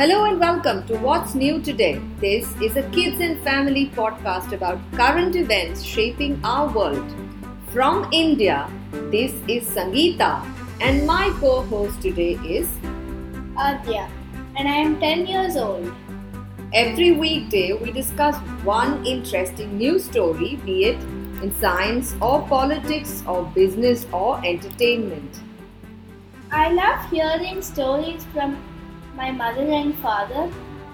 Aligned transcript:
Hello 0.00 0.24
and 0.24 0.40
welcome 0.40 0.86
to 0.86 0.96
What's 0.96 1.34
New 1.34 1.60
Today. 1.60 2.00
This 2.20 2.50
is 2.62 2.74
a 2.74 2.82
kids 2.84 3.20
and 3.20 3.38
family 3.42 3.90
podcast 3.94 4.54
about 4.54 4.78
current 4.92 5.36
events 5.36 5.82
shaping 5.82 6.40
our 6.42 6.72
world. 6.72 7.12
From 7.70 8.08
India, 8.10 8.70
this 9.10 9.34
is 9.46 9.68
Sangeeta, 9.68 10.30
and 10.80 11.06
my 11.06 11.28
co 11.38 11.60
host 11.64 12.00
today 12.00 12.38
is 12.42 12.66
Adya, 13.66 14.08
and 14.56 14.66
I 14.66 14.76
am 14.76 14.98
10 15.00 15.26
years 15.26 15.58
old. 15.58 15.92
Every 16.72 17.12
weekday, 17.12 17.74
we 17.74 17.92
discuss 17.92 18.36
one 18.64 19.04
interesting 19.04 19.76
news 19.76 20.04
story, 20.04 20.56
be 20.64 20.84
it 20.84 20.98
in 21.42 21.54
science 21.56 22.14
or 22.22 22.40
politics 22.48 23.22
or 23.26 23.44
business 23.54 24.06
or 24.14 24.40
entertainment. 24.46 25.40
I 26.50 26.72
love 26.72 27.10
hearing 27.10 27.60
stories 27.60 28.24
from 28.32 28.56
my 29.20 29.30
mother 29.30 29.64
and 29.78 29.94
father 30.02 30.42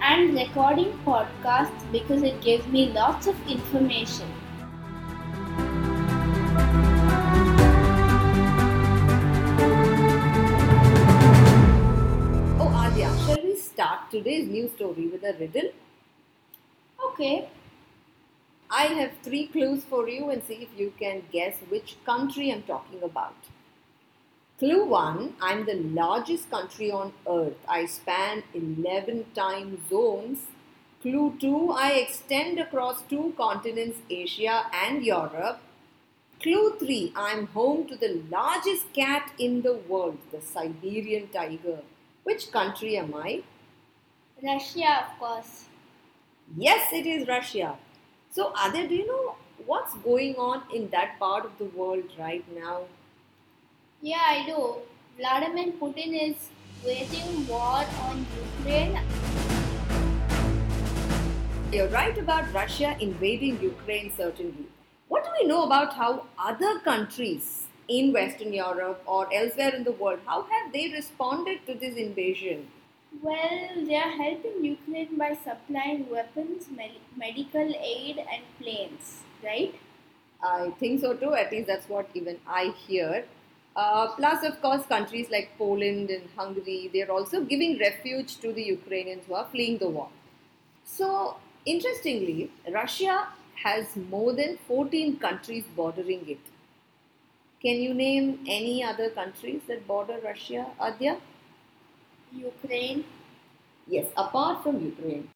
and 0.02 0.34
recording 0.34 0.92
podcasts 1.04 1.82
because 1.92 2.24
it 2.24 2.40
gives 2.40 2.66
me 2.76 2.86
lots 2.92 3.28
of 3.28 3.36
information. 3.48 4.32
Oh, 12.58 12.72
Adya, 12.82 13.12
shall 13.26 13.42
we 13.44 13.56
start 13.56 14.10
today's 14.10 14.48
news 14.48 14.72
story 14.72 15.06
with 15.06 15.22
a 15.22 15.34
riddle? 15.38 15.70
Okay, 17.10 17.48
I 18.68 18.86
have 19.02 19.12
three 19.22 19.46
clues 19.46 19.84
for 19.84 20.08
you 20.08 20.30
and 20.30 20.42
see 20.42 20.62
if 20.68 20.80
you 20.80 20.92
can 20.98 21.22
guess 21.30 21.60
which 21.68 21.94
country 22.04 22.50
I'm 22.50 22.64
talking 22.64 23.04
about. 23.04 23.36
Clue 24.59 24.87
1 24.87 25.34
I'm 25.42 25.66
the 25.66 25.74
largest 25.74 26.51
country 26.51 26.91
on 26.91 27.12
earth. 27.28 27.58
I 27.69 27.84
span 27.84 28.42
11 28.55 29.27
time 29.34 29.83
zones. 29.91 30.47
Clue 31.03 31.36
2 31.39 31.72
I 31.72 31.91
extend 31.92 32.58
across 32.58 33.03
two 33.03 33.34
continents, 33.36 33.98
Asia 34.08 34.64
and 34.72 35.05
Europe. 35.05 35.61
Clue 36.41 36.75
3 36.78 37.12
I'm 37.14 37.48
home 37.48 37.86
to 37.89 37.97
the 37.97 38.22
largest 38.30 38.91
cat 38.95 39.30
in 39.39 39.61
the 39.61 39.75
world, 39.75 40.17
the 40.33 40.41
Siberian 40.41 41.28
tiger. 41.28 41.80
Which 42.25 42.50
country 42.50 42.97
am 42.97 43.14
I? 43.14 43.42
Russia, 44.42 45.05
of 45.05 45.19
course. 45.19 45.67
Yes, 46.56 46.95
it 46.95 47.05
is 47.05 47.28
Russia. 47.28 47.77
So, 48.30 48.52
Adya, 48.55 48.89
do 48.89 48.95
you 48.95 49.06
know 49.06 49.34
what's 49.67 49.95
going 49.97 50.36
on 50.36 50.62
in 50.75 50.89
that 50.91 51.19
part 51.19 51.45
of 51.45 51.58
the 51.58 51.67
world 51.67 52.05
right 52.19 52.45
now? 52.58 52.84
Yeah, 54.02 54.22
I 54.25 54.44
do. 54.47 54.77
Vladimir 55.19 55.72
Putin 55.72 56.30
is 56.30 56.50
waging 56.84 57.47
war 57.48 57.84
on 58.08 58.27
Ukraine. 58.58 58.98
You're 61.72 61.89
right 61.89 62.17
about 62.17 62.52
Russia 62.52 62.97
invading 63.00 63.61
Ukraine, 63.61 64.12
certainly. 64.17 64.67
What 65.08 65.24
do 65.24 65.30
we 65.41 65.47
know 65.47 65.64
about 65.64 65.94
how 65.94 66.27
other 66.39 66.78
countries 66.80 67.69
in 67.89 68.12
Western 68.12 68.52
Europe 68.52 69.02
or 69.06 69.33
elsewhere 69.33 69.74
in 69.74 69.84
the 69.84 69.92
world, 69.92 70.20
how 70.27 70.42
have 70.42 70.72
they 70.72 70.91
responded 70.92 71.64
to 71.67 71.74
this 71.74 71.97
invasion? 71.97 72.69
Well, 73.22 73.86
they 73.86 73.94
are 73.97 74.11
helping 74.11 74.64
Ukraine 74.64 75.17
by 75.17 75.34
supplying 75.34 76.11
weapons, 76.11 76.69
med- 76.70 77.00
medical 77.17 77.72
aid, 77.80 78.19
and 78.19 78.42
planes, 78.61 79.22
right? 79.42 79.74
I 80.42 80.70
think 80.78 81.00
so 81.00 81.14
too, 81.14 81.34
at 81.34 81.50
least 81.52 81.67
that's 81.67 81.89
what 81.89 82.11
even 82.14 82.39
I 82.47 82.74
hear. 82.86 83.24
Uh, 83.77 84.08
plus, 84.16 84.42
of 84.42 84.60
course, 84.62 84.86
countries 84.86 85.28
like 85.30 85.50
Poland 85.58 86.08
and 86.10 86.28
Hungary, 86.34 86.91
they're 86.92 87.10
also 87.12 87.42
giving 87.44 87.78
refuge 87.78 88.38
to 88.38 88.52
the 88.52 88.62
Ukrainians 88.62 89.24
who 89.27 89.34
are 89.34 89.46
fleeing 89.50 89.77
the 89.78 89.88
war. 89.88 90.08
So, 90.84 91.36
interestingly, 91.67 92.51
Russia 92.73 93.28
has 93.62 93.95
more 94.11 94.33
than 94.33 94.58
14 94.67 95.18
countries 95.18 95.64
bordering 95.77 96.27
it. 96.28 96.39
Can 97.61 97.83
you 97.83 97.92
name 97.92 98.40
any 98.46 98.83
other 98.83 99.11
countries 99.11 99.61
that 99.68 99.86
border 99.86 100.18
Russia, 100.24 100.67
Adya? 100.80 101.18
Ukraine. 102.33 103.05
Yes, 103.86 104.06
apart 104.17 104.62
from 104.62 104.80
Ukraine. 104.84 105.28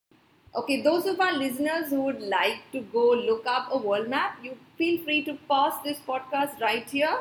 Okay, 0.55 0.81
those 0.83 1.07
of 1.07 1.21
our 1.21 1.33
listeners 1.33 1.91
who 1.91 2.01
would 2.03 2.23
like 2.23 2.61
to 2.73 2.81
go 2.81 3.11
look 3.11 3.47
up 3.47 3.69
a 3.71 3.79
world 3.79 4.09
map, 4.09 4.39
you 4.43 4.57
feel 4.79 5.03
free 5.05 5.23
to 5.25 5.35
pause 5.49 5.75
this 5.85 5.99
podcast 6.07 6.59
right 6.61 6.89
here. 6.89 7.19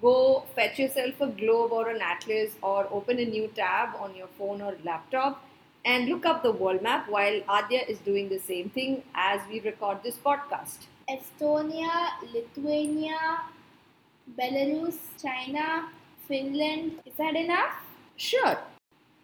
Go 0.00 0.44
fetch 0.54 0.78
yourself 0.78 1.20
a 1.20 1.26
globe 1.26 1.72
or 1.72 1.88
an 1.90 2.00
atlas 2.00 2.52
or 2.62 2.88
open 2.90 3.18
a 3.18 3.24
new 3.24 3.48
tab 3.48 3.90
on 3.98 4.14
your 4.16 4.28
phone 4.38 4.62
or 4.62 4.74
laptop 4.82 5.44
and 5.84 6.08
look 6.08 6.24
up 6.24 6.42
the 6.42 6.52
world 6.52 6.82
map 6.82 7.08
while 7.08 7.40
Adya 7.42 7.86
is 7.88 7.98
doing 7.98 8.28
the 8.28 8.38
same 8.38 8.70
thing 8.70 9.02
as 9.14 9.40
we 9.50 9.60
record 9.60 9.98
this 10.02 10.16
podcast. 10.16 10.86
Estonia, 11.08 12.10
Lithuania, 12.32 13.40
Belarus, 14.38 14.96
China, 15.20 15.88
Finland. 16.28 17.00
Is 17.04 17.14
that 17.18 17.36
enough? 17.36 17.74
Sure. 18.16 18.58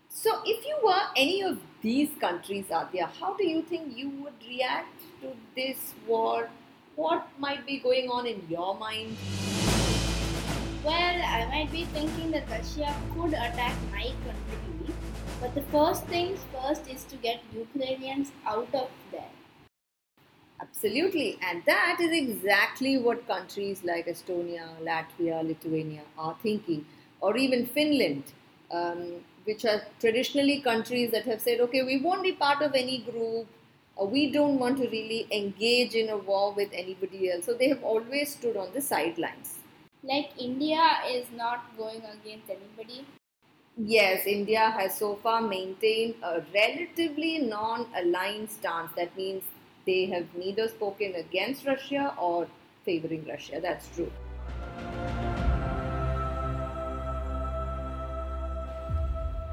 So, 0.08 0.40
if 0.44 0.64
you 0.66 0.76
were 0.82 1.02
any 1.14 1.42
of 1.42 1.58
these 1.82 2.10
countries, 2.20 2.66
Adya, 2.70 3.08
how 3.20 3.34
do 3.36 3.46
you 3.46 3.62
think 3.62 3.96
you 3.96 4.08
would 4.10 4.48
react 4.48 5.00
to 5.20 5.32
this 5.54 5.94
war? 6.06 6.48
What 6.96 7.28
might 7.38 7.66
be 7.66 7.78
going 7.78 8.08
on 8.08 8.26
in 8.26 8.42
your 8.48 8.74
mind? 8.76 9.16
Well, 10.86 11.20
I 11.20 11.46
might 11.46 11.72
be 11.72 11.84
thinking 11.86 12.30
that 12.30 12.48
Russia 12.48 12.94
could 13.12 13.32
attack 13.32 13.74
my 13.90 14.04
country, 14.24 14.94
but 15.40 15.52
the 15.56 15.62
first 15.62 16.04
things 16.04 16.38
first 16.52 16.88
is 16.88 17.02
to 17.10 17.16
get 17.16 17.40
Ukrainians 17.52 18.30
out 18.46 18.72
of 18.72 18.88
there. 19.10 19.32
Absolutely, 20.60 21.38
and 21.42 21.64
that 21.66 21.98
is 22.00 22.12
exactly 22.12 22.96
what 22.98 23.26
countries 23.26 23.82
like 23.82 24.06
Estonia, 24.06 24.68
Latvia, 24.80 25.42
Lithuania 25.42 26.02
are 26.16 26.36
thinking, 26.40 26.86
or 27.20 27.36
even 27.36 27.66
Finland, 27.66 28.32
um, 28.70 29.24
which 29.42 29.64
are 29.64 29.82
traditionally 29.98 30.60
countries 30.60 31.10
that 31.10 31.24
have 31.24 31.40
said, 31.40 31.58
okay, 31.60 31.82
we 31.82 32.00
won't 32.00 32.22
be 32.22 32.30
part 32.30 32.62
of 32.62 32.76
any 32.76 32.98
group, 32.98 33.48
or 33.96 34.06
we 34.06 34.30
don't 34.30 34.60
want 34.60 34.78
to 34.78 34.88
really 34.88 35.26
engage 35.32 35.94
in 35.96 36.10
a 36.10 36.16
war 36.16 36.52
with 36.52 36.68
anybody 36.72 37.32
else. 37.32 37.44
So 37.44 37.54
they 37.54 37.68
have 37.70 37.82
always 37.82 38.34
stood 38.34 38.56
on 38.56 38.72
the 38.72 38.80
sidelines. 38.80 39.58
Like 40.02 40.30
India 40.38 41.00
is 41.08 41.26
not 41.34 41.76
going 41.76 42.02
against 42.04 42.50
anybody. 42.50 43.06
Yes, 43.76 44.26
India 44.26 44.70
has 44.70 44.96
so 44.96 45.16
far 45.16 45.42
maintained 45.42 46.14
a 46.22 46.42
relatively 46.54 47.38
non 47.38 47.86
aligned 47.94 48.50
stance. 48.50 48.92
That 48.96 49.16
means 49.16 49.44
they 49.86 50.06
have 50.06 50.26
neither 50.34 50.68
spoken 50.68 51.14
against 51.14 51.66
Russia 51.66 52.14
or 52.18 52.46
favoring 52.84 53.26
Russia. 53.26 53.60
That's 53.60 53.88
true. 53.94 54.10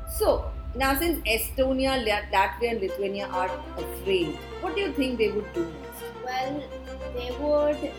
So, 0.07 0.51
now 0.75 0.95
since 0.97 1.19
Estonia, 1.27 2.03
Latvia, 2.05 2.71
and 2.71 2.81
Lithuania 2.81 3.27
are 3.27 3.49
afraid, 3.77 4.35
what 4.61 4.75
do 4.75 4.81
you 4.81 4.93
think 4.93 5.17
they 5.17 5.31
would 5.31 5.51
do 5.53 5.65
next? 5.65 6.03
Well, 6.23 6.63
they 7.15 7.31
would 7.39 7.91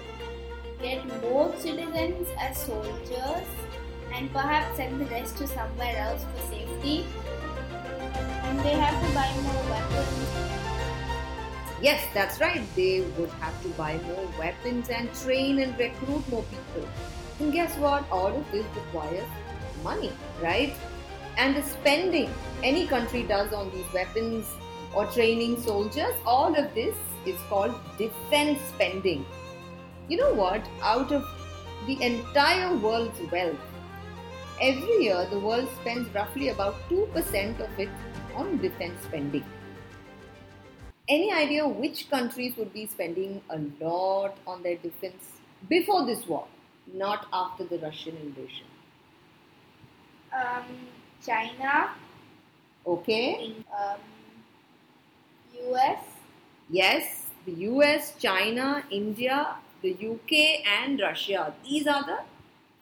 get 0.84 1.22
more 1.22 1.50
citizens 1.56 2.28
as 2.38 2.58
soldiers 2.58 3.46
and 4.12 4.30
perhaps 4.32 4.76
send 4.76 5.00
the 5.00 5.06
rest 5.06 5.38
to 5.38 5.46
somewhere 5.46 5.96
else 5.96 6.24
for 6.24 6.42
safety. 6.48 7.06
And 8.48 8.58
they 8.60 8.74
have 8.80 8.96
to 9.04 9.14
buy 9.14 9.30
more 9.44 9.62
weapons. 9.70 10.28
Yes, 11.80 12.04
that's 12.12 12.38
right. 12.40 12.62
They 12.76 13.00
would 13.18 13.30
have 13.44 13.62
to 13.62 13.68
buy 13.70 13.98
more 14.08 14.26
weapons 14.38 14.90
and 14.90 15.12
train 15.14 15.58
and 15.60 15.78
recruit 15.78 16.28
more 16.30 16.44
people. 16.50 16.88
And 17.40 17.52
guess 17.52 17.76
what? 17.78 18.04
All 18.10 18.36
of 18.40 18.52
this 18.52 18.66
requires 18.76 19.28
money, 19.82 20.12
right? 20.42 20.74
And 21.38 21.56
the 21.56 21.62
spending 21.62 22.30
any 22.62 22.86
country 22.86 23.22
does 23.22 23.54
on 23.54 23.70
these 23.70 23.90
weapons 23.94 24.46
or 24.94 25.06
training 25.06 25.60
soldiers, 25.62 26.14
all 26.26 26.54
of 26.54 26.74
this 26.74 26.94
is 27.26 27.40
called 27.48 27.74
defense 27.98 28.60
spending. 28.74 29.24
You 30.08 30.16
know 30.18 30.32
what? 30.34 30.66
Out 30.82 31.12
of 31.12 31.24
the 31.86 32.00
entire 32.02 32.76
world's 32.76 33.20
wealth, 33.30 33.58
every 34.60 35.04
year 35.04 35.26
the 35.30 35.38
world 35.38 35.68
spends 35.80 36.12
roughly 36.14 36.48
about 36.48 36.74
2% 36.88 37.60
of 37.60 37.78
it 37.78 37.88
on 38.34 38.58
defense 38.58 39.02
spending. 39.04 39.44
Any 41.08 41.32
idea 41.32 41.66
which 41.68 42.08
countries 42.10 42.56
would 42.56 42.72
be 42.72 42.86
spending 42.86 43.42
a 43.50 43.58
lot 43.80 44.36
on 44.46 44.62
their 44.62 44.76
defense 44.76 45.40
before 45.68 46.06
this 46.06 46.26
war, 46.26 46.46
not 46.92 47.26
after 47.32 47.64
the 47.64 47.78
Russian 47.78 48.16
invasion? 48.16 48.66
Um, 50.32 50.64
China, 51.24 51.90
Okay? 52.86 53.54
um, 53.72 54.00
US, 55.70 56.00
Yes, 56.70 57.30
the 57.44 57.52
US, 57.68 58.14
China, 58.18 58.84
India, 58.90 59.56
the 59.84 59.92
UK, 59.92 60.66
and 60.66 61.00
Russia. 61.00 61.54
These 61.62 61.86
are 61.86 62.04
the 62.04 62.20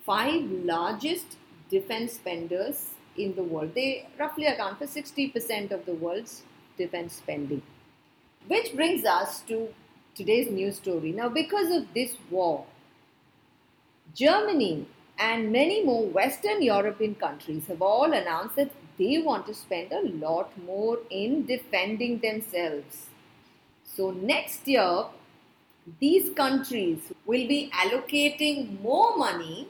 five 0.06 0.42
largest 0.72 1.36
defense 1.68 2.12
spenders 2.14 2.90
in 3.16 3.34
the 3.34 3.42
world. 3.42 3.72
They 3.74 4.08
roughly 4.18 4.46
account 4.46 4.78
for 4.78 4.86
60% 4.86 5.72
of 5.72 5.84
the 5.84 5.94
world's 5.94 6.42
defense 6.78 7.14
spending. 7.16 7.62
Which 8.46 8.74
brings 8.74 9.04
us 9.04 9.40
to 9.48 9.68
today's 10.14 10.50
news 10.50 10.76
story. 10.76 11.12
Now, 11.12 11.28
because 11.28 11.70
of 11.70 11.92
this 11.92 12.14
war, 12.30 12.66
Germany 14.14 14.86
and 15.18 15.52
many 15.52 15.84
more 15.84 16.06
Western 16.06 16.62
European 16.62 17.14
countries 17.14 17.66
have 17.66 17.82
all 17.82 18.12
announced 18.12 18.56
that 18.56 18.70
they 18.98 19.18
want 19.18 19.46
to 19.46 19.54
spend 19.54 19.92
a 19.92 20.02
lot 20.26 20.50
more 20.64 20.98
in 21.10 21.46
defending 21.46 22.18
themselves. 22.18 23.06
So, 23.84 24.10
next 24.10 24.68
year, 24.68 25.06
these 26.00 26.30
countries 26.34 27.12
will 27.26 27.46
be 27.48 27.70
allocating 27.74 28.80
more 28.80 29.16
money 29.16 29.68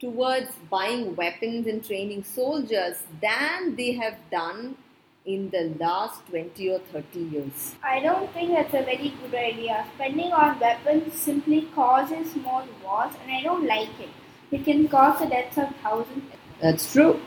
towards 0.00 0.50
buying 0.70 1.14
weapons 1.16 1.66
and 1.66 1.84
training 1.84 2.24
soldiers 2.24 3.02
than 3.20 3.76
they 3.76 3.92
have 3.92 4.16
done 4.30 4.76
in 5.24 5.50
the 5.50 5.74
last 5.80 6.26
20 6.28 6.70
or 6.70 6.78
30 6.78 7.18
years. 7.18 7.74
I 7.82 8.00
don't 8.00 8.32
think 8.32 8.52
that's 8.52 8.74
a 8.74 8.84
very 8.84 9.12
good 9.22 9.34
idea. 9.34 9.86
Spending 9.94 10.32
on 10.32 10.58
weapons 10.60 11.14
simply 11.14 11.62
causes 11.74 12.36
more 12.36 12.64
wars, 12.84 13.12
and 13.22 13.32
I 13.32 13.42
don't 13.42 13.66
like 13.66 13.88
it. 14.00 14.10
It 14.52 14.64
can 14.64 14.86
cause 14.88 15.18
the 15.18 15.26
deaths 15.26 15.58
of 15.58 15.74
thousands. 15.82 16.24
That's 16.60 16.92
true. 16.92 17.20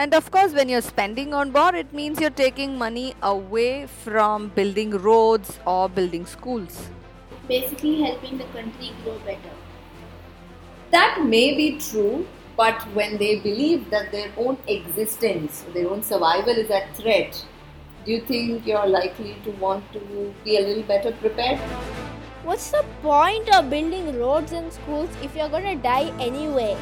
And 0.00 0.14
of 0.14 0.30
course, 0.30 0.54
when 0.54 0.70
you're 0.70 0.80
spending 0.80 1.34
on 1.34 1.52
war, 1.52 1.74
it 1.74 1.92
means 1.92 2.20
you're 2.20 2.30
taking 2.30 2.78
money 2.78 3.14
away 3.22 3.86
from 3.86 4.48
building 4.48 4.92
roads 4.92 5.58
or 5.66 5.90
building 5.90 6.24
schools. 6.24 6.88
Basically, 7.46 8.00
helping 8.00 8.38
the 8.38 8.44
country 8.44 8.92
grow 9.04 9.18
better. 9.26 9.50
That 10.90 11.22
may 11.26 11.54
be 11.54 11.78
true, 11.78 12.26
but 12.56 12.80
when 12.94 13.18
they 13.18 13.40
believe 13.40 13.90
that 13.90 14.10
their 14.10 14.32
own 14.38 14.56
existence, 14.68 15.66
their 15.74 15.90
own 15.90 16.02
survival 16.02 16.56
is 16.56 16.70
at 16.70 16.96
threat, 16.96 17.44
do 18.06 18.12
you 18.12 18.22
think 18.22 18.66
you're 18.66 18.86
likely 18.86 19.36
to 19.44 19.50
want 19.66 19.92
to 19.92 20.34
be 20.44 20.56
a 20.56 20.62
little 20.62 20.82
better 20.84 21.12
prepared? 21.12 21.58
What's 22.42 22.70
the 22.70 22.86
point 23.02 23.54
of 23.54 23.68
building 23.68 24.18
roads 24.18 24.52
and 24.52 24.72
schools 24.72 25.10
if 25.22 25.36
you're 25.36 25.50
going 25.50 25.76
to 25.76 25.82
die 25.82 26.10
anyway? 26.18 26.74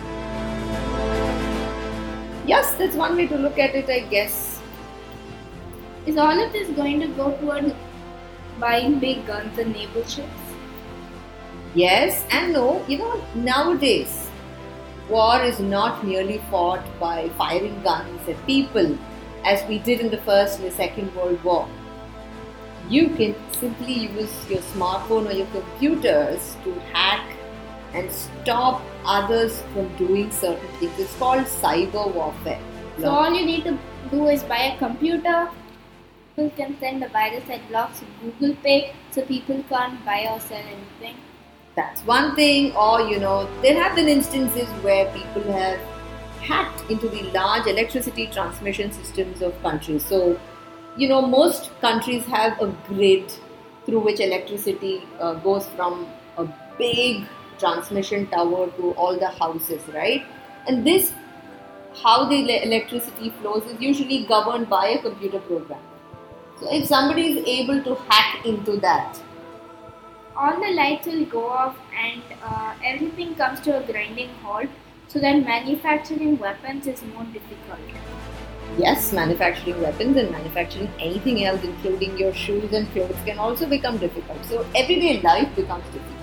Yes, 2.49 2.75
that's 2.77 2.97
one 2.97 3.15
way 3.15 3.27
to 3.27 3.37
look 3.37 3.59
at 3.59 3.75
it, 3.75 3.91
I 3.91 4.01
guess. 4.09 4.63
Is 6.07 6.17
all 6.17 6.43
of 6.43 6.51
this 6.51 6.71
going 6.71 6.99
to 7.01 7.09
go 7.09 7.33
toward 7.41 7.75
buying 8.59 8.99
big 8.99 9.27
guns 9.27 9.59
and 9.59 9.75
naval 9.75 10.03
ships? 10.05 10.55
Yes 11.75 12.25
and 12.31 12.55
no. 12.55 12.83
You 12.89 12.99
know, 12.99 13.23
nowadays, 13.35 14.31
war 15.11 15.43
is 15.43 15.61
not 15.61 16.07
merely 16.07 16.39
fought 16.51 16.87
by 16.99 17.29
firing 17.37 17.83
guns 17.83 18.27
at 18.27 18.47
people 18.47 18.97
as 19.45 19.69
we 19.69 19.79
did 19.81 20.01
in 20.01 20.11
the 20.11 20.23
First 20.23 20.59
and 20.59 20.69
the 20.69 20.75
Second 20.75 21.15
World 21.15 21.45
War. 21.45 21.69
You 22.89 23.11
can 23.11 23.35
simply 23.53 23.93
use 23.93 24.49
your 24.49 24.63
smartphone 24.73 25.29
or 25.29 25.33
your 25.33 25.49
computers 25.49 26.57
to 26.65 26.73
hack 26.95 27.38
and 27.95 28.11
stop 28.11 28.83
others 29.05 29.63
from 29.73 29.95
doing 29.97 30.31
certain 30.31 30.69
things. 30.79 30.99
It's 30.99 31.15
called 31.17 31.45
cyber 31.45 32.13
warfare. 32.13 32.61
So 32.99 33.09
all 33.09 33.33
you 33.33 33.45
need 33.47 33.65
to 33.65 33.79
do 34.11 34.27
is 34.27 34.43
buy 34.43 34.75
a 34.75 34.79
computer. 34.79 35.49
People 36.37 36.51
can 36.57 36.79
send 36.81 37.03
a 37.03 37.09
virus 37.09 37.45
that 37.49 37.67
blocks 37.69 38.03
Google 38.23 38.57
Pay 38.63 38.93
so 39.11 39.23
people 39.23 39.63
can't 39.69 40.05
buy 40.05 40.27
or 40.31 40.41
sell 40.41 40.59
anything. 40.59 41.17
That's 41.77 42.03
one 42.03 42.35
thing. 42.35 42.75
Or 42.77 43.01
you 43.03 43.19
know, 43.21 43.49
there 43.63 43.81
have 43.81 43.95
been 43.95 44.09
instances 44.09 44.69
where 44.83 45.11
people 45.13 45.43
have 45.53 45.81
hacked 46.41 46.91
into 46.91 47.09
the 47.09 47.23
large 47.31 47.67
electricity 47.67 48.27
transmission 48.29 48.93
systems 48.93 49.43
of 49.43 49.61
countries. 49.63 50.05
So, 50.05 50.39
you 50.97 51.09
know, 51.09 51.23
most 51.23 51.71
countries 51.81 52.25
have 52.27 52.61
a 52.61 52.69
grid 52.87 53.33
through 53.85 54.01
which 54.01 54.21
electricity 54.21 55.03
uh, 55.21 55.35
goes 55.35 55.67
from 55.69 56.07
a 56.37 56.47
big 56.79 57.25
transmission 57.59 58.27
tower 58.27 58.71
to 58.79 58.93
all 58.93 59.19
the 59.19 59.29
houses, 59.29 59.83
right? 59.95 60.25
And 60.67 60.87
this, 60.87 61.13
how 62.03 62.29
the 62.29 62.63
electricity 62.65 63.31
flows, 63.41 63.65
is 63.65 63.81
usually 63.81 64.25
governed 64.27 64.69
by 64.69 64.89
a 64.89 65.03
computer 65.03 65.41
program. 65.41 65.81
So 66.61 66.73
if 66.73 66.87
somebody 66.87 67.39
is 67.39 67.47
able 67.47 67.83
to 67.85 67.95
hack 68.09 68.45
into 68.45 68.77
that, 68.81 69.21
all 70.37 70.61
the 70.61 70.71
lights 70.73 71.07
will 71.07 71.25
go 71.25 71.49
off 71.49 71.77
and 71.97 72.23
uh, 72.43 72.75
everything 72.85 73.35
comes 73.35 73.61
to 73.63 73.79
a 73.79 73.93
grinding 73.93 74.29
halt. 74.43 74.69
So 75.09 75.19
then 75.19 75.45
manufacturing 75.45 76.39
weapons 76.39 76.87
is 76.87 77.03
more 77.15 77.25
difficult. 77.25 77.81
Yes, 78.77 79.13
manufacturing 79.13 79.81
weapons 79.81 80.17
and 80.17 80.31
manufacturing 80.31 80.89
anything 81.01 81.45
else, 81.45 81.65
including 81.65 82.17
your 82.19 82.33
shoes 82.35 82.73
and 82.73 82.89
clothes, 82.93 83.17
can 83.25 83.39
also 83.39 83.67
become 83.67 83.99
difficult. 83.99 84.45
So 84.45 84.65
everyday 84.77 85.21
life 85.23 85.49
becomes 85.57 85.85
difficult. 85.87 86.18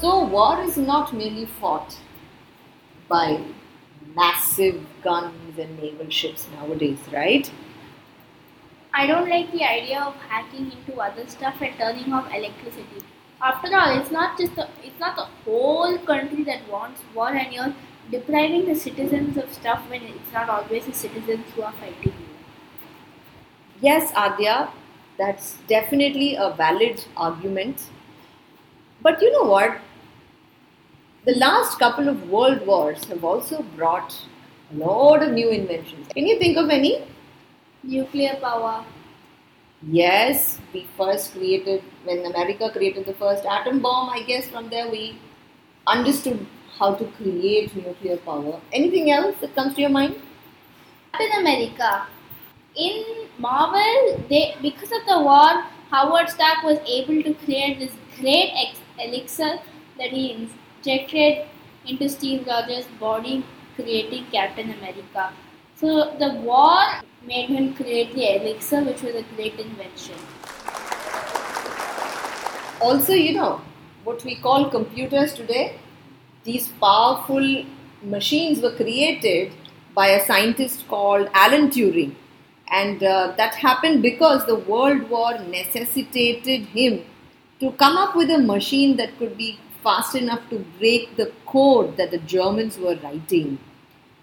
So, 0.00 0.24
war 0.24 0.60
is 0.62 0.76
not 0.76 1.12
merely 1.12 1.44
fought 1.46 1.98
by 3.08 3.42
massive 4.14 4.86
guns 5.02 5.58
and 5.58 5.78
naval 5.78 6.08
ships 6.08 6.48
nowadays, 6.52 6.98
right? 7.12 7.50
I 8.94 9.06
don't 9.06 9.28
like 9.28 9.50
the 9.50 9.64
idea 9.64 10.00
of 10.00 10.14
hacking 10.28 10.70
into 10.70 11.00
other 11.00 11.26
stuff 11.26 11.60
and 11.60 11.76
turning 11.76 12.12
off 12.12 12.32
electricity. 12.32 13.02
After 13.42 13.74
all, 13.74 13.98
it's 13.98 14.12
not 14.12 14.38
just 14.38 14.54
the, 14.54 14.68
it's 14.84 15.00
not 15.00 15.16
the 15.16 15.24
whole 15.44 15.98
country 15.98 16.44
that 16.44 16.68
wants 16.68 17.00
war, 17.14 17.30
and 17.30 17.52
you're 17.52 17.74
depriving 18.12 18.66
the 18.66 18.76
citizens 18.76 19.36
of 19.38 19.52
stuff 19.52 19.88
when 19.90 20.02
it's 20.02 20.32
not 20.32 20.48
always 20.48 20.86
the 20.86 20.92
citizens 20.92 21.46
who 21.56 21.62
are 21.62 21.72
fighting 21.72 22.12
you. 22.12 22.28
Yes, 23.80 24.12
Adya, 24.12 24.70
that's 25.18 25.56
definitely 25.66 26.36
a 26.36 26.50
valid 26.50 27.04
argument. 27.16 27.90
But 29.02 29.20
you 29.20 29.32
know 29.32 29.44
what? 29.50 29.78
The 31.24 31.34
last 31.36 31.78
couple 31.78 32.08
of 32.08 32.30
world 32.30 32.66
wars 32.66 33.04
have 33.04 33.24
also 33.24 33.62
brought 33.76 34.14
a 34.72 34.76
lot 34.76 35.22
of 35.22 35.32
new 35.32 35.50
inventions. 35.50 36.08
Can 36.14 36.26
you 36.26 36.38
think 36.38 36.56
of 36.56 36.70
any? 36.70 37.04
Nuclear 37.82 38.36
power. 38.40 38.84
Yes, 39.86 40.58
we 40.72 40.86
first 40.96 41.32
created, 41.32 41.82
when 42.04 42.24
America 42.24 42.70
created 42.70 43.04
the 43.04 43.14
first 43.14 43.44
atom 43.44 43.80
bomb, 43.80 44.08
I 44.10 44.22
guess 44.22 44.48
from 44.48 44.70
there 44.70 44.90
we 44.90 45.18
understood 45.86 46.46
how 46.78 46.94
to 46.94 47.04
create 47.18 47.74
nuclear 47.76 48.16
power. 48.18 48.58
Anything 48.72 49.10
else 49.10 49.36
that 49.42 49.54
comes 49.54 49.74
to 49.74 49.80
your 49.82 49.90
mind? 49.90 50.16
Captain 51.12 51.40
America. 51.40 52.06
In 52.76 53.26
Marvel, 53.38 54.24
they 54.30 54.54
because 54.62 54.92
of 54.92 55.04
the 55.06 55.20
war, 55.20 55.64
Howard 55.90 56.30
Stark 56.30 56.62
was 56.62 56.78
able 56.86 57.22
to 57.22 57.34
create 57.44 57.78
this 57.78 57.92
great 58.18 58.52
ex- 58.54 58.80
elixir 58.98 59.58
that 59.98 60.10
he 60.10 60.48
injected 60.80 61.46
into 61.86 62.08
Steve 62.08 62.46
Rogers' 62.46 62.86
body, 62.98 63.44
creating 63.74 64.26
Captain 64.32 64.70
America. 64.70 65.32
So 65.76 66.14
the 66.18 66.34
war 66.40 66.78
made 67.26 67.48
him 67.48 67.74
create 67.74 68.14
the 68.14 68.36
elixir, 68.36 68.82
which 68.82 69.02
was 69.02 69.14
a 69.14 69.24
great 69.34 69.58
invention. 69.58 70.16
Also, 72.80 73.12
you 73.12 73.34
know, 73.34 73.60
what 74.04 74.24
we 74.24 74.36
call 74.36 74.70
computers 74.70 75.34
today, 75.34 75.78
these 76.44 76.68
powerful 76.80 77.64
machines 78.02 78.60
were 78.60 78.74
created 78.74 79.52
by 79.94 80.08
a 80.08 80.24
scientist 80.24 80.88
called 80.88 81.28
Alan 81.34 81.68
Turing. 81.68 82.14
And 82.68 83.02
uh, 83.02 83.34
that 83.36 83.54
happened 83.54 84.00
because 84.00 84.46
the 84.46 84.54
World 84.54 85.10
War 85.10 85.38
necessitated 85.38 86.66
him 86.66 87.04
to 87.58 87.72
come 87.72 87.96
up 87.96 88.16
with 88.16 88.30
a 88.30 88.38
machine 88.38 88.96
that 88.96 89.18
could 89.18 89.36
be 89.36 89.58
fast 89.82 90.14
enough 90.14 90.48
to 90.50 90.58
break 90.78 91.16
the 91.16 91.32
code 91.46 91.96
that 91.96 92.10
the 92.10 92.18
Germans 92.18 92.78
were 92.78 92.96
writing. 93.02 93.58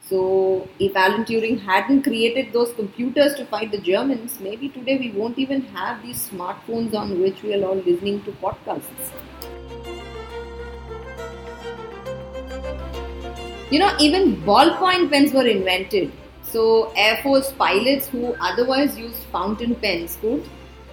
So, 0.10 0.68
if 0.80 0.96
Alan 0.96 1.26
Turing 1.26 1.60
hadn't 1.60 2.04
created 2.04 2.54
those 2.54 2.74
computers 2.74 3.36
to 3.36 3.46
fight 3.46 3.72
the 3.72 3.78
Germans, 3.78 4.40
maybe 4.40 4.70
today 4.70 4.98
we 4.98 5.12
won't 5.12 5.38
even 5.38 5.64
have 5.64 6.02
these 6.02 6.30
smartphones 6.30 6.94
on 6.96 7.20
which 7.22 7.44
we 7.44 7.54
are 7.56 7.68
all 7.68 7.76
listening 7.76 8.24
to 8.24 8.32
podcasts. 8.44 9.12
You 13.70 13.80
know, 13.80 13.94
even 14.00 14.42
ballpoint 14.44 15.12
pens 15.12 15.34
were 15.34 15.46
invented. 15.46 16.14
So, 16.42 16.94
Air 16.96 17.20
Force 17.22 17.52
pilots 17.52 18.08
who 18.08 18.34
otherwise 18.40 18.98
used 18.98 19.24
fountain 19.34 19.76
pens 19.76 20.18
could 20.22 20.48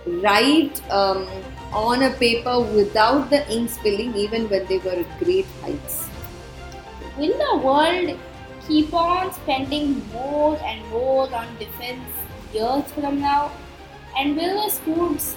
write 0.07 0.83
um, 0.91 1.27
on 1.73 2.03
a 2.03 2.11
paper 2.11 2.61
without 2.61 3.31
the 3.31 3.51
ink 3.51 3.71
spilling 3.71 4.15
even 4.15 4.49
when 4.49 4.67
they 4.67 4.79
were 4.79 4.91
at 4.91 5.19
great 5.19 5.47
heights. 5.63 6.09
Will 7.19 7.37
the 7.39 7.59
world 7.65 8.19
keep 8.67 8.93
on 8.93 9.33
spending 9.33 10.07
more 10.13 10.59
and 10.65 10.87
more 10.91 11.33
on 11.35 11.57
defense 11.59 12.03
years 12.53 12.91
from 12.93 13.21
now? 13.21 13.51
And 14.17 14.37
will 14.37 14.63
the 14.63 14.71
schools, 14.71 15.37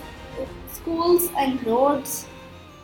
schools 0.72 1.30
and 1.38 1.66
roads 1.66 2.28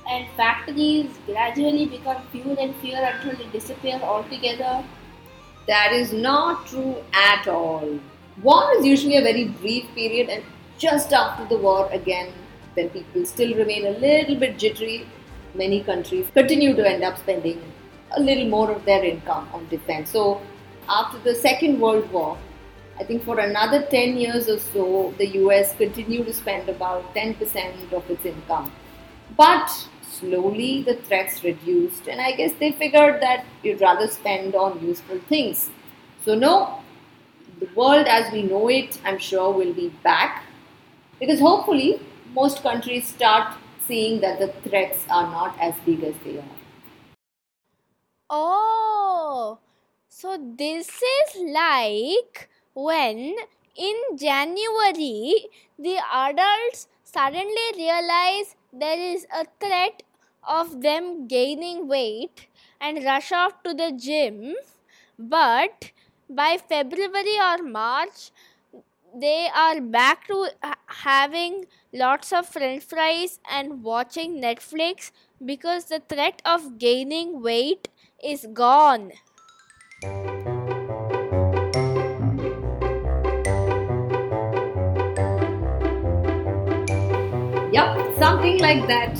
and 0.09 0.27
factories 0.35 1.09
gradually 1.25 1.85
become 1.85 2.21
fewer 2.31 2.55
and 2.59 2.75
fewer 2.77 2.97
until 2.97 3.35
they 3.35 3.51
disappear 3.51 3.99
altogether? 4.01 4.83
That 5.67 5.93
is 5.93 6.11
not 6.11 6.67
true 6.67 6.97
at 7.13 7.47
all. 7.47 7.99
War 8.41 8.75
is 8.77 8.85
usually 8.85 9.17
a 9.17 9.21
very 9.21 9.45
brief 9.45 9.85
period, 9.95 10.29
and 10.29 10.43
just 10.77 11.13
after 11.13 11.45
the 11.45 11.57
war, 11.57 11.89
again, 11.91 12.31
when 12.73 12.89
people 12.89 13.25
still 13.25 13.55
remain 13.55 13.85
a 13.85 13.91
little 13.91 14.35
bit 14.35 14.57
jittery, 14.57 15.05
many 15.53 15.83
countries 15.83 16.27
continue 16.33 16.75
to 16.75 16.87
end 16.87 17.03
up 17.03 17.17
spending 17.17 17.61
a 18.11 18.19
little 18.19 18.47
more 18.47 18.71
of 18.71 18.83
their 18.85 19.03
income 19.03 19.47
on 19.53 19.67
defense. 19.67 20.09
So, 20.09 20.41
after 20.89 21.17
the 21.19 21.35
Second 21.35 21.79
World 21.79 22.11
War, 22.11 22.37
I 22.99 23.03
think 23.03 23.23
for 23.23 23.39
another 23.39 23.83
10 23.83 24.17
years 24.17 24.49
or 24.49 24.59
so, 24.59 25.13
the 25.17 25.27
US 25.39 25.75
continued 25.75 26.27
to 26.27 26.33
spend 26.33 26.69
about 26.69 27.13
10% 27.15 27.93
of 27.93 28.09
its 28.09 28.25
income. 28.25 28.71
But 29.35 29.87
slowly 30.03 30.83
the 30.83 30.95
threats 30.95 31.43
reduced, 31.43 32.07
and 32.07 32.21
I 32.21 32.33
guess 32.33 32.53
they 32.59 32.71
figured 32.71 33.21
that 33.21 33.45
you'd 33.63 33.81
rather 33.81 34.07
spend 34.07 34.55
on 34.55 34.85
useful 34.85 35.19
things. 35.29 35.69
So, 36.23 36.35
no, 36.35 36.79
the 37.59 37.67
world 37.75 38.07
as 38.07 38.31
we 38.31 38.43
know 38.43 38.67
it, 38.69 38.99
I'm 39.05 39.17
sure, 39.17 39.51
will 39.51 39.73
be 39.73 39.89
back 40.03 40.43
because 41.19 41.39
hopefully 41.39 41.99
most 42.33 42.61
countries 42.61 43.07
start 43.07 43.55
seeing 43.87 44.21
that 44.21 44.39
the 44.39 44.47
threats 44.69 45.05
are 45.09 45.27
not 45.29 45.57
as 45.59 45.75
big 45.85 46.03
as 46.03 46.15
they 46.23 46.37
are. 46.37 46.55
Oh, 48.29 49.59
so 50.09 50.37
this 50.57 50.87
is 51.01 51.41
like 51.53 52.49
when 52.73 53.35
in 53.75 54.17
January 54.17 55.47
the 55.79 55.97
adults 56.11 56.87
suddenly 57.03 57.67
realize 57.75 58.55
there 58.73 58.99
is 58.99 59.25
a 59.33 59.45
threat 59.59 60.03
of 60.47 60.81
them 60.81 61.27
gaining 61.27 61.87
weight 61.87 62.47
and 62.81 63.03
rush 63.05 63.31
off 63.31 63.63
to 63.63 63.73
the 63.73 63.91
gym, 63.91 64.55
but 65.17 65.91
by 66.29 66.57
February 66.57 67.37
or 67.39 67.63
March, 67.63 68.31
they 69.15 69.47
are 69.55 69.79
back 69.79 70.27
to 70.27 70.49
having 70.87 71.65
lots 71.93 72.33
of 72.33 72.47
french 72.47 72.83
fries 72.83 73.39
and 73.49 73.83
watching 73.83 74.41
Netflix 74.41 75.11
because 75.43 75.85
the 75.85 76.01
threat 76.09 76.41
of 76.45 76.79
gaining 76.79 77.41
weight 77.41 77.89
is 78.23 78.47
gone. 78.53 79.11
Yup, 87.71 88.17
something 88.17 88.59
like 88.59 88.87
that. 88.87 89.13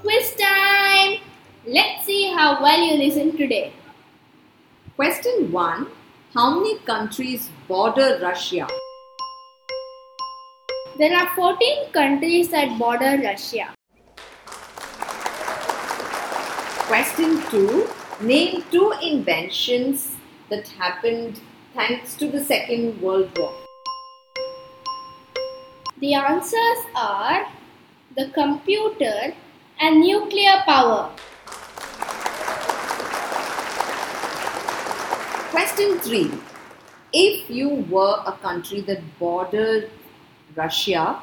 Quiz 0.00 0.34
time! 0.36 1.18
Let's 1.66 2.04
see 2.04 2.30
how 2.34 2.62
well 2.62 2.80
you 2.80 2.94
listen 2.98 3.36
today. 3.36 3.72
Question 4.96 5.50
1 5.50 5.86
How 6.36 6.50
many 6.58 6.78
countries 6.80 7.48
border 7.68 8.18
Russia? 8.20 8.66
There 10.98 11.16
are 11.16 11.28
14 11.36 11.92
countries 11.92 12.48
that 12.48 12.76
border 12.76 13.20
Russia. 13.22 13.68
Question 16.88 17.40
2 17.50 17.86
Name 18.22 18.64
two 18.72 18.92
inventions 19.00 20.16
that 20.50 20.66
happened 20.66 21.38
thanks 21.72 22.16
to 22.16 22.26
the 22.26 22.44
Second 22.44 23.00
World 23.00 23.30
War. 23.38 23.52
The 26.00 26.14
answers 26.14 26.80
are 26.96 27.46
the 28.16 28.30
computer 28.30 29.34
and 29.80 30.00
nuclear 30.00 30.64
power. 30.66 31.12
Question 35.54 36.00
3 36.00 36.32
If 37.12 37.48
you 37.48 37.68
were 37.88 38.20
a 38.26 38.32
country 38.42 38.80
that 38.88 39.02
bordered 39.20 39.88
Russia, 40.56 41.20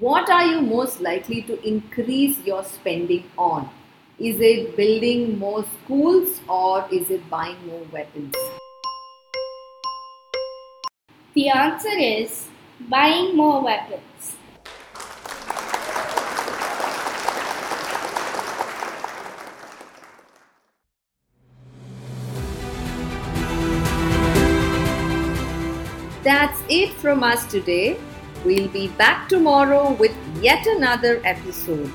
what 0.00 0.30
are 0.30 0.46
you 0.46 0.62
most 0.62 1.02
likely 1.02 1.42
to 1.42 1.58
increase 1.68 2.38
your 2.46 2.64
spending 2.64 3.24
on? 3.36 3.68
Is 4.18 4.40
it 4.40 4.74
building 4.74 5.38
more 5.38 5.66
schools 5.74 6.40
or 6.48 6.86
is 6.90 7.10
it 7.10 7.28
buying 7.28 7.58
more 7.66 7.84
weapons? 7.92 8.34
The 11.34 11.50
answer 11.50 11.98
is 11.98 12.48
buying 12.88 13.36
more 13.36 13.62
weapons. 13.62 14.36
That's 26.22 26.60
it 26.68 26.92
from 26.94 27.24
us 27.24 27.44
today. 27.46 27.98
We'll 28.44 28.68
be 28.68 28.86
back 28.88 29.28
tomorrow 29.28 29.92
with 29.92 30.16
yet 30.40 30.64
another 30.68 31.20
episode. 31.24 31.90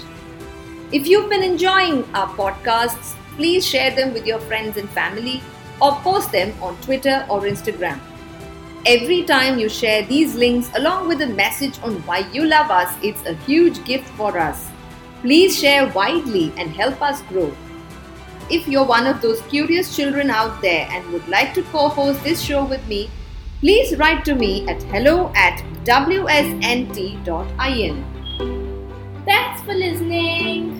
If 0.91 1.07
you've 1.07 1.29
been 1.29 1.43
enjoying 1.43 2.03
our 2.13 2.27
podcasts, 2.35 3.15
please 3.37 3.65
share 3.65 3.95
them 3.95 4.13
with 4.13 4.25
your 4.25 4.39
friends 4.41 4.75
and 4.75 4.89
family 4.89 5.41
or 5.81 5.93
post 6.01 6.33
them 6.33 6.53
on 6.61 6.75
Twitter 6.81 7.25
or 7.29 7.41
Instagram. 7.43 8.01
Every 8.85 9.23
time 9.23 9.59
you 9.59 9.69
share 9.69 10.03
these 10.03 10.35
links 10.35 10.69
along 10.75 11.07
with 11.07 11.21
a 11.21 11.27
message 11.27 11.79
on 11.81 11.95
why 12.03 12.19
you 12.33 12.43
love 12.45 12.69
us, 12.69 12.93
it's 13.01 13.25
a 13.25 13.35
huge 13.45 13.83
gift 13.85 14.09
for 14.09 14.37
us. 14.37 14.69
Please 15.21 15.57
share 15.57 15.87
widely 15.93 16.51
and 16.57 16.69
help 16.69 17.01
us 17.01 17.21
grow. 17.23 17.55
If 18.49 18.67
you're 18.67 18.85
one 18.85 19.07
of 19.07 19.21
those 19.21 19.41
curious 19.43 19.95
children 19.95 20.29
out 20.29 20.61
there 20.61 20.87
and 20.91 21.07
would 21.13 21.27
like 21.29 21.53
to 21.53 21.63
co 21.63 21.87
host 21.87 22.21
this 22.25 22.41
show 22.41 22.65
with 22.65 22.85
me, 22.87 23.09
please 23.59 23.95
write 23.97 24.23
to 24.25 24.35
me 24.35 24.67
at 24.67 24.81
hello 24.83 25.31
at 25.35 25.63
wsnt.in. 25.83 27.23
Thanks 29.25 29.61
for 29.61 29.73
listening. 29.73 30.76